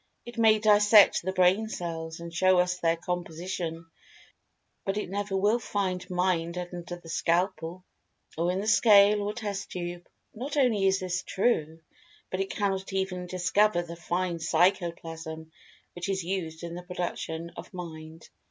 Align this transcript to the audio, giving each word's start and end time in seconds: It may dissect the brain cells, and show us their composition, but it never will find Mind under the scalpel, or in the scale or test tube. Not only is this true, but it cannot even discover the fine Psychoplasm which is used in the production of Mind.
It 0.25 0.39
may 0.39 0.57
dissect 0.57 1.21
the 1.21 1.31
brain 1.31 1.69
cells, 1.69 2.19
and 2.19 2.33
show 2.33 2.57
us 2.57 2.79
their 2.79 2.95
composition, 2.97 3.85
but 4.83 4.97
it 4.97 5.11
never 5.11 5.37
will 5.37 5.59
find 5.59 6.09
Mind 6.09 6.57
under 6.57 6.95
the 6.95 7.07
scalpel, 7.07 7.83
or 8.35 8.51
in 8.51 8.61
the 8.61 8.65
scale 8.67 9.21
or 9.21 9.31
test 9.31 9.69
tube. 9.69 10.07
Not 10.33 10.57
only 10.57 10.87
is 10.87 10.97
this 10.99 11.21
true, 11.21 11.81
but 12.31 12.39
it 12.39 12.49
cannot 12.49 12.91
even 12.91 13.27
discover 13.27 13.83
the 13.83 13.95
fine 13.95 14.39
Psychoplasm 14.39 15.51
which 15.93 16.09
is 16.09 16.23
used 16.23 16.63
in 16.63 16.73
the 16.73 16.81
production 16.81 17.51
of 17.55 17.71
Mind. 17.71 18.27